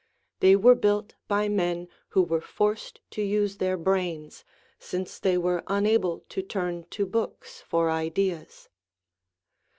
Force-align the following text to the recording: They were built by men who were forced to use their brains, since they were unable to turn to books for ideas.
They 0.39 0.55
were 0.55 0.73
built 0.73 1.13
by 1.27 1.47
men 1.47 1.87
who 2.07 2.23
were 2.23 2.41
forced 2.41 3.01
to 3.11 3.21
use 3.21 3.57
their 3.57 3.77
brains, 3.77 4.43
since 4.79 5.19
they 5.19 5.37
were 5.37 5.63
unable 5.67 6.21
to 6.29 6.41
turn 6.41 6.85
to 6.89 7.05
books 7.05 7.61
for 7.61 7.91
ideas. 7.91 8.67